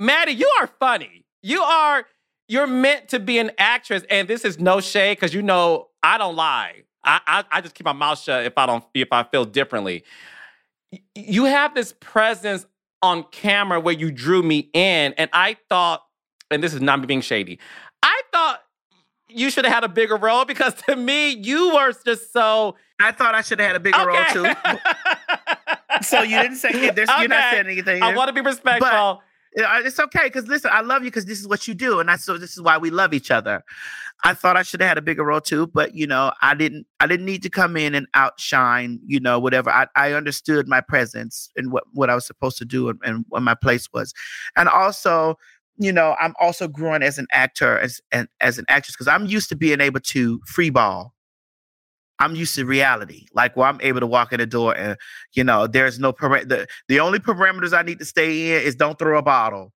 [0.00, 1.24] Maddie, you are funny.
[1.42, 2.06] You are
[2.48, 6.18] you're meant to be an actress, and this is no shade because you know I
[6.18, 6.84] don't lie.
[7.04, 10.04] I, I I just keep my mouth shut if I don't if I feel differently.
[11.14, 12.66] You have this presence
[13.02, 16.04] on camera where you drew me in, and I thought,
[16.50, 17.58] and this is not me being shady.
[18.02, 18.63] I thought
[19.34, 23.12] you should have had a bigger role because to me you were just so I
[23.12, 24.52] thought I should have had a bigger role too.
[26.02, 28.02] So you didn't say there's, you're not saying anything.
[28.02, 29.22] I want to be respectful.
[29.56, 32.08] Yeah, It's okay because listen, I love you because this is what you do, and
[32.08, 32.36] that's so.
[32.36, 33.62] This is why we love each other.
[34.24, 36.86] I thought I should have had a bigger role too, but you know, I didn't.
[36.98, 38.98] I didn't need to come in and outshine.
[39.06, 39.70] You know, whatever.
[39.70, 43.24] I, I understood my presence and what what I was supposed to do and, and
[43.28, 44.12] what my place was,
[44.56, 45.36] and also,
[45.78, 49.26] you know, I'm also growing as an actor as and as an actress because I'm
[49.26, 51.14] used to being able to free ball.
[52.20, 54.96] I'm used to reality, like where I'm able to walk in the door and
[55.32, 58.76] you know, there's no param- the the only parameters I need to stay in is
[58.76, 59.72] don't throw a bottle,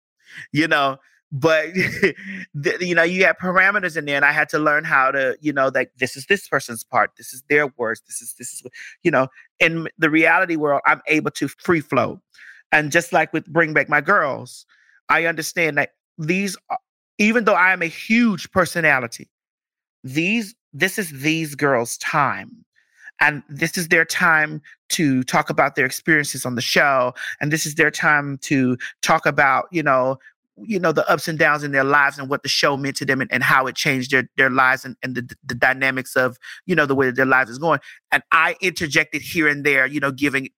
[0.53, 0.99] you know.
[1.33, 1.67] But
[2.55, 5.37] the, you know, you have parameters in there, and I had to learn how to,
[5.41, 8.53] you know, like this is this person's part, this is their words, this is this
[8.53, 8.63] is,
[9.03, 9.27] you know,
[9.59, 12.21] in the reality world, I'm able to free flow,
[12.71, 14.67] and just like with Bring Back My Girls,
[15.09, 16.57] I understand that these,
[17.19, 19.29] even though I am a huge personality,
[20.05, 22.65] these this is these girls' time.
[23.19, 27.15] And this is their time to talk about their experiences on the show.
[27.41, 30.19] And this is their time to talk about you know
[30.59, 33.05] you know the ups and downs in their lives and what the show meant to
[33.05, 36.39] them and, and how it changed their their lives and, and the, the dynamics of
[36.67, 37.81] you know the way that their lives is going.
[38.13, 40.49] And i interjected here and there you know giving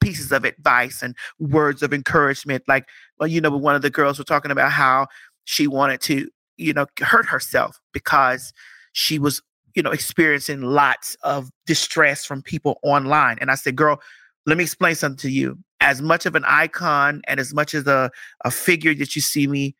[0.00, 4.18] pieces of advice and words of encouragement like well you know one of the girls
[4.18, 5.06] were talking about how
[5.44, 8.52] she wanted to you know hurt herself because
[8.92, 9.42] she was
[9.74, 13.38] you know, experiencing lots of distress from people online.
[13.40, 14.00] And I said, girl,
[14.46, 15.58] let me explain something to you.
[15.80, 18.10] As much of an icon and as much as a,
[18.44, 19.74] a figure that you see me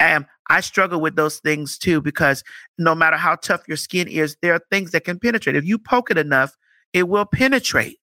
[0.00, 2.44] am, I struggle with those things too, because
[2.78, 5.56] no matter how tough your skin is, there are things that can penetrate.
[5.56, 6.56] If you poke it enough,
[6.92, 7.98] it will penetrate.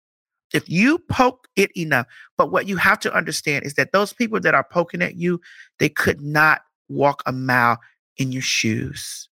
[0.54, 2.08] If you poke it enough.
[2.38, 5.42] But what you have to understand is that those people that are poking at you,
[5.80, 7.80] they could not walk a mile
[8.18, 9.30] in your shoes.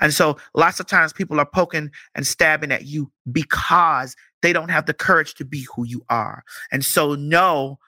[0.00, 4.70] And so lots of times people are poking and stabbing at you because they don't
[4.70, 6.42] have the courage to be who you are.
[6.72, 7.78] And so know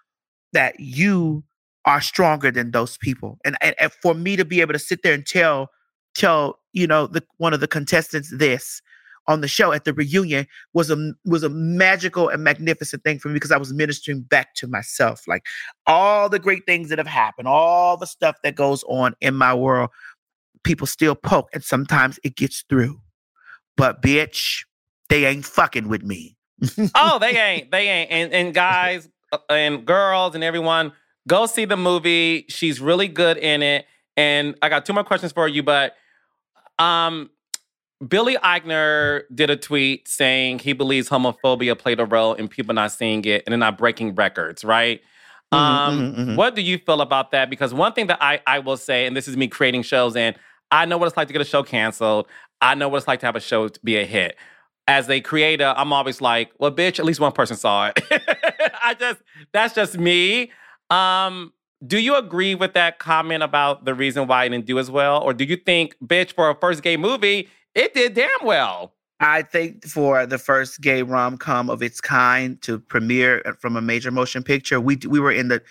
[0.53, 1.45] that you
[1.87, 3.39] are stronger than those people.
[3.45, 5.71] And, and, and for me to be able to sit there and tell
[6.15, 8.83] tell, you know, the one of the contestants this
[9.31, 13.29] on the show at the reunion was a was a magical and magnificent thing for
[13.29, 15.47] me because I was ministering back to myself like
[15.87, 19.55] all the great things that have happened, all the stuff that goes on in my
[19.55, 19.91] world
[20.63, 23.01] people still poke and sometimes it gets through.
[23.77, 24.65] But bitch,
[25.09, 26.37] they ain't fucking with me.
[26.95, 27.71] oh, they ain't.
[27.71, 28.11] They ain't.
[28.11, 30.93] And and guys uh, and girls and everyone,
[31.27, 32.47] go see the movie.
[32.49, 33.87] She's really good in it.
[34.17, 35.95] And I got two more questions for you, but
[36.79, 37.31] um
[38.07, 42.93] Billy Eichner did a tweet saying he believes homophobia played a role in people not
[42.93, 45.01] seeing it and then not breaking records, right?
[45.53, 46.37] Mhm, Um, mhm, mhm.
[46.37, 47.51] What do you feel about that?
[47.51, 50.37] Because one thing that I, I will say, and this is me creating shows, and
[50.71, 52.27] I know what it's like to get a show canceled.
[52.63, 54.37] I know what it's like to have a show be a hit.
[54.87, 58.01] As a creator, I'm always like, well, bitch, at least one person saw it.
[58.83, 59.21] I just,
[59.53, 60.53] that's just me.
[60.89, 61.53] Um,
[61.87, 65.23] do you agree with that comment about the reason why it didn't do as well?
[65.23, 68.95] Or do you think, bitch, for a first gay movie, it did damn well?
[69.21, 73.77] I think for the first gay rom com of its kind to premiere uh, from
[73.77, 75.63] a major motion picture, we we were in the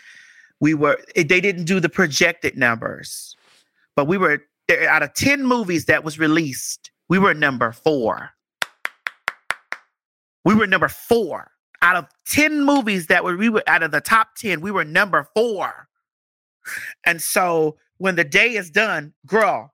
[0.60, 3.36] we were they didn't do the projected numbers,
[3.96, 4.44] but we were
[4.88, 8.30] out of ten movies that was released, we were number four.
[10.46, 14.02] We were number four out of ten movies that were we were out of the
[14.02, 14.62] top ten.
[14.62, 15.88] We were number four,
[17.04, 19.74] and so when the day is done, girl,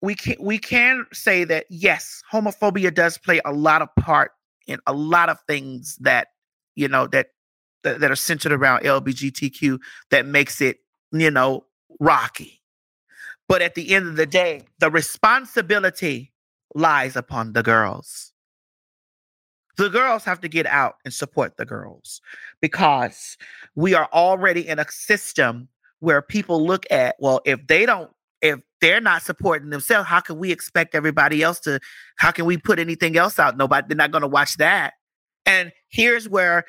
[0.00, 4.32] we can we can say that yes, homophobia does play a lot of part
[4.66, 6.28] in a lot of things that
[6.76, 7.28] you know that
[7.82, 9.78] that, that are centered around LGBTQ
[10.10, 10.78] that makes it
[11.12, 11.64] you know
[12.00, 12.60] rocky.
[13.48, 16.32] But at the end of the day, the responsibility
[16.74, 18.32] lies upon the girls.
[19.78, 22.20] The girls have to get out and support the girls
[22.60, 23.38] because
[23.74, 25.68] we are already in a system
[26.00, 28.10] where people look at, well, if they don't
[28.80, 31.80] they're not supporting themselves, how can we expect everybody else to?
[32.16, 33.56] How can we put anything else out?
[33.56, 34.94] Nobody, they're not going to watch that.
[35.46, 36.64] And here's where,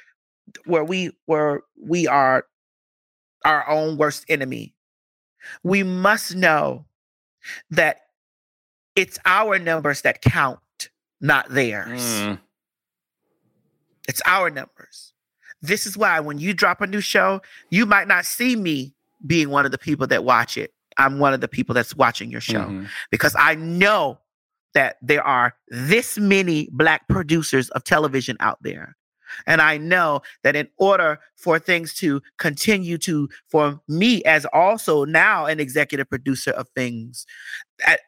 [0.65, 2.45] where we where we are
[3.45, 4.73] our own worst enemy.
[5.63, 6.85] We must know
[7.69, 8.01] that
[8.95, 10.59] it's our numbers that count,
[11.21, 12.01] not theirs.
[12.01, 12.39] Mm.
[14.07, 15.13] It's our numbers.
[15.61, 18.95] This is why when you drop a new show, you might not see me
[19.25, 22.29] being one of the people that watch it I'm one of the people that's watching
[22.29, 22.85] your show mm-hmm.
[23.09, 24.19] because I know
[24.73, 28.95] that there are this many black producers of television out there.
[29.45, 35.05] And I know that in order for things to continue to, for me as also
[35.05, 37.25] now an executive producer of things,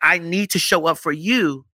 [0.02, 1.66] I need to show up for you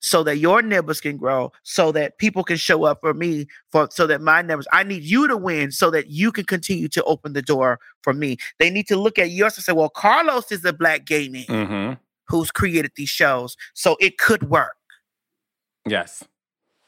[0.00, 3.88] so that your neighbors can grow, so that people can show up for me, for
[3.90, 4.66] so that my neighbors.
[4.72, 8.12] I need you to win so that you can continue to open the door for
[8.12, 8.36] me.
[8.58, 11.44] They need to look at yours and say, well, Carlos is a black gay man
[11.44, 11.92] mm-hmm.
[12.28, 13.56] who's created these shows.
[13.74, 14.76] So it could work.
[15.86, 16.24] Yes.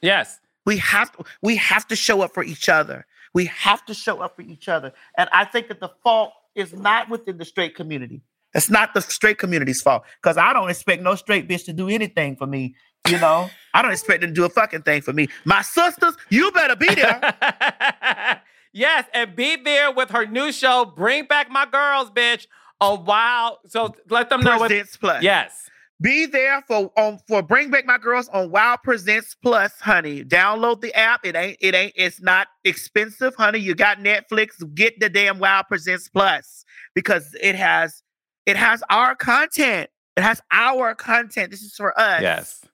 [0.01, 0.41] Yes.
[0.67, 3.07] We have to, we have to show up for each other.
[3.35, 4.93] We have to show up for each other.
[5.17, 8.23] And I think that the fault is not within the straight community.
[8.55, 11.89] It's not the straight community's fault because I don't expect no straight bitch to do
[11.89, 12.75] anything for me
[13.09, 15.29] you know, I don't expect them to do a fucking thing for me.
[15.45, 18.41] My sisters, you better be there.
[18.73, 22.47] yes, and be there with her new show, Bring Back My Girls, bitch.
[22.81, 23.59] A while.
[23.67, 25.23] So let them know Presents what, Plus.
[25.23, 25.69] Yes.
[26.01, 30.23] Be there for on for Bring Back My Girls on Wow Presents Plus, honey.
[30.23, 31.27] Download the app.
[31.27, 33.59] It ain't it ain't it's not expensive, honey.
[33.59, 34.63] You got Netflix.
[34.75, 38.05] Get the damn Wow Presents Plus because it has
[38.47, 39.91] it has our content.
[40.17, 41.51] It has our content.
[41.51, 42.23] This is for us.
[42.23, 42.65] Yes.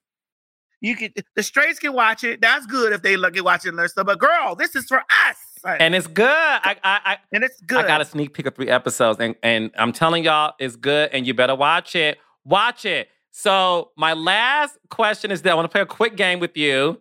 [0.85, 2.43] You can the straights can watch it.
[2.43, 4.05] That's good if they look at watching their stuff.
[4.05, 5.37] But girl, this is for us.
[5.65, 6.27] And it's good.
[6.29, 7.83] I, I, I and it's good.
[7.83, 11.09] I got a sneak peek of three episodes, and and I'm telling y'all, it's good,
[11.15, 12.19] and you better watch it.
[12.45, 13.09] Watch it.
[13.31, 17.01] So my last question is that I want to play a quick game with you.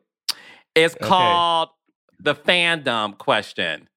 [0.76, 1.06] It's okay.
[1.06, 1.68] called
[2.22, 3.90] the fandom question.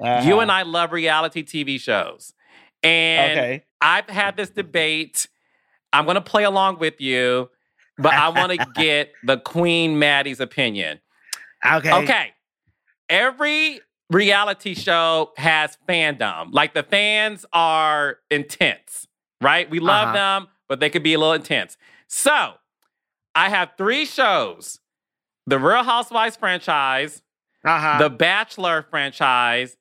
[0.00, 0.26] Uh-huh.
[0.26, 2.32] You and I love reality TV shows,
[2.82, 3.64] and okay.
[3.82, 5.28] I've had this debate.
[5.92, 7.50] I'm going to play along with you
[7.98, 11.00] but I want to get the Queen Maddie's opinion.
[11.64, 11.92] Okay.
[11.92, 12.32] Okay.
[13.08, 13.80] Every
[14.10, 16.48] reality show has fandom.
[16.52, 19.06] Like the fans are intense,
[19.40, 19.68] right?
[19.70, 20.40] We love uh-huh.
[20.40, 21.76] them, but they could be a little intense.
[22.08, 22.54] So
[23.34, 24.80] I have three shows
[25.46, 27.22] the Real Housewives franchise,
[27.64, 27.98] uh-huh.
[27.98, 29.76] the Bachelor franchise,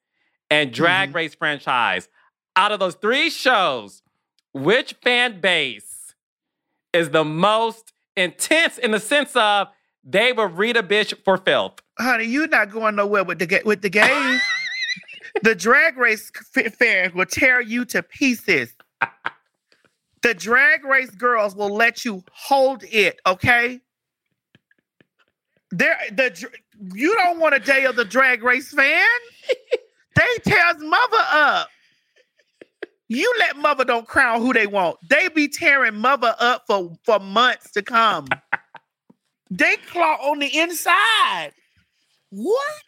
[0.49, 1.17] and Drag mm-hmm.
[1.17, 2.07] Race franchise.
[2.55, 4.01] Out of those three shows,
[4.53, 6.15] which fan base
[6.93, 9.67] is the most intense in the sense of
[10.03, 11.73] they will read a bitch for filth.
[11.97, 14.39] Honey, you're not going nowhere with the with the game.
[15.43, 16.31] the drag race
[16.77, 18.73] fans will tear you to pieces.
[20.21, 23.81] the drag race girls will let you hold it, okay?
[25.71, 26.47] There, the
[26.93, 29.07] you don't want a day of the drag race fan.
[30.15, 31.69] they tears mother up.
[33.07, 34.97] You let mother don't crown who they want.
[35.07, 38.27] They be tearing mother up for, for months to come.
[39.51, 41.51] they claw on the inside.
[42.31, 42.83] What?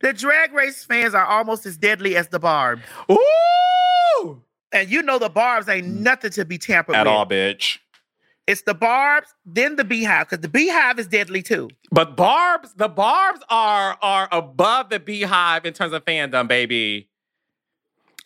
[0.00, 2.82] the drag race fans are almost as deadly as the barbs.
[3.10, 4.42] Ooh!
[4.72, 6.00] And you know the barbs ain't mm.
[6.00, 7.12] nothing to be tampered At with.
[7.12, 7.78] all, bitch.
[8.46, 11.70] It's the barbs, then the beehive, because the beehive is deadly too.
[11.92, 17.09] But barbs, the barbs are are above the beehive in terms of fandom, baby.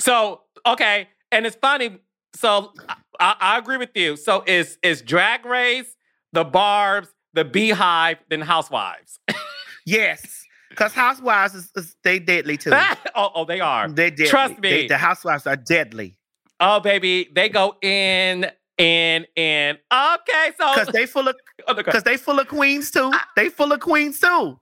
[0.01, 1.99] So okay, and it's funny.
[2.34, 2.72] So
[3.20, 4.16] I, I agree with you.
[4.16, 5.97] So is is Drag Race,
[6.32, 9.18] the Barbs, the Beehive, then Housewives?
[9.86, 10.42] yes.
[10.70, 12.72] Because housewives is, is they deadly too.
[13.14, 13.88] oh, oh, they are.
[13.88, 14.26] They deadly.
[14.26, 14.70] Trust me.
[14.70, 16.18] They- the housewives are deadly
[16.61, 18.47] Oh, baby, they go in,
[18.78, 19.76] in, in.
[19.92, 21.36] Okay, so because they full of
[21.68, 23.12] Oh, because they full of queens too.
[23.36, 24.59] They full of queens too,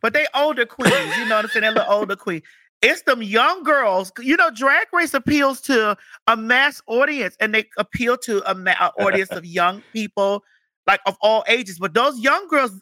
[0.00, 1.16] but they older queens.
[1.18, 1.62] You know what I'm saying?
[1.62, 2.42] They're little older queen.
[2.84, 4.12] It's them young girls.
[4.18, 8.90] You know, Drag Race appeals to a mass audience, and they appeal to a, ma-
[8.98, 10.44] audience of young people,
[10.86, 11.78] like of all ages.
[11.78, 12.72] But those young girls,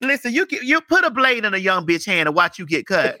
[0.00, 2.64] listen, you get, you put a blade in a young bitch hand and watch you
[2.64, 3.20] get cut.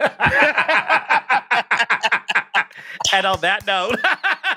[3.12, 3.98] and on that note,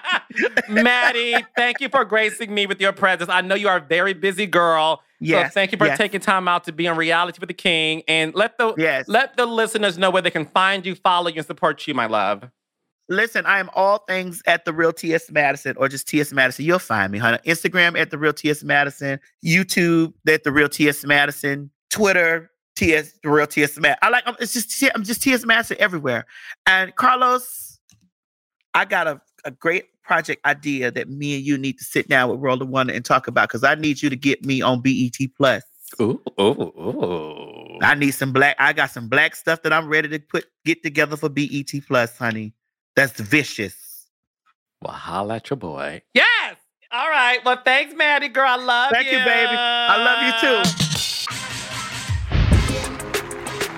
[0.69, 3.29] Maddie, thank you for gracing me with your presence.
[3.29, 5.01] I know you are a very busy girl.
[5.19, 5.97] Yes, So thank you for yes.
[5.97, 8.03] taking time out to be on Reality with the King.
[8.07, 9.07] And let the Yes.
[9.07, 12.05] let the listeners know where they can find you, follow you, and support you, my
[12.05, 12.43] love.
[13.09, 16.65] Listen, I am all things at the real TS Madison or just TS Madison.
[16.65, 17.37] You'll find me, honey.
[17.45, 23.29] Instagram at the real TS Madison, YouTube at the real TS Madison, Twitter TS the
[23.29, 23.97] real TS Madison.
[24.01, 26.25] I like I'm- it's just I'm just TS Madison everywhere.
[26.67, 27.79] And Carlos,
[28.73, 32.29] I got a, a great project idea that me and you need to sit down
[32.29, 35.17] with Roller One and talk about because I need you to get me on BET
[35.35, 35.63] Plus.
[36.01, 37.79] Ooh, ooh, ooh.
[37.81, 38.55] I need some black.
[38.59, 42.17] I got some black stuff that I'm ready to put get together for BET Plus,
[42.17, 42.53] honey.
[42.95, 43.75] That's vicious.
[44.81, 46.01] Well, holla at your boy.
[46.13, 46.55] Yes.
[46.91, 47.43] All right.
[47.43, 48.47] Well, thanks, Maddie girl.
[48.47, 48.95] I love you.
[48.95, 49.55] Thank you, baby.
[49.57, 50.63] I love you too.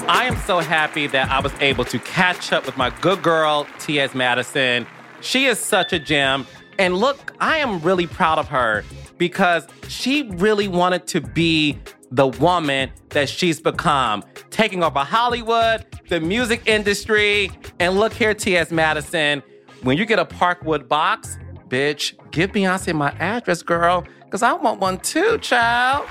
[0.08, 3.68] I am so happy that I was able to catch up with my good girl,
[3.80, 4.16] T.S.
[4.16, 4.88] Madison.
[5.22, 6.46] She is such a gem.
[6.78, 8.84] And look, I am really proud of her
[9.18, 11.78] because she really wanted to be
[12.12, 17.52] the woman that she's become, taking over Hollywood, the music industry.
[17.80, 18.72] And look here, T.S.
[18.72, 19.44] Madison,
[19.84, 24.80] when you get a Parkwood box, bitch, give Beyonce my address, girl, because I want
[24.80, 26.08] one too, child.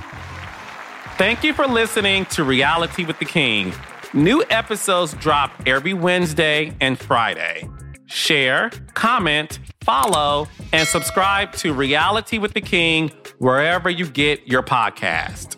[1.16, 3.72] Thank you for listening to Reality with the King.
[4.12, 7.68] New episodes drop every Wednesday and Friday.
[8.08, 15.56] Share, comment, follow, and subscribe to Reality with the King wherever you get your podcast.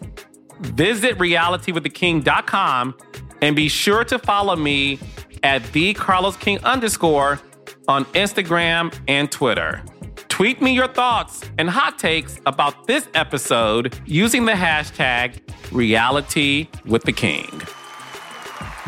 [0.60, 2.94] Visit realitywiththeking.com
[3.40, 4.98] and be sure to follow me
[5.42, 7.40] at the Carlos King underscore
[7.88, 9.82] on Instagram and Twitter.
[10.28, 15.40] Tweet me your thoughts and hot takes about this episode using the hashtag
[15.72, 17.62] Reality with the King.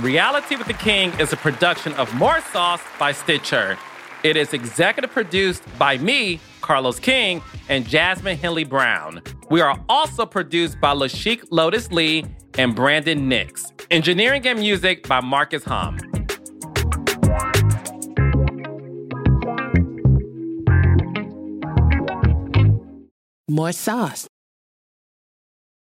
[0.00, 3.76] Reality with the King is a production of More Sauce by Stitcher.
[4.24, 9.22] It is executive produced by me, Carlos King, and Jasmine Henley Brown.
[9.50, 12.24] We are also produced by Lashik Lotus Lee
[12.56, 13.70] and Brandon Nix.
[13.90, 15.98] Engineering and music by Marcus Hum.
[23.46, 24.26] More sauce.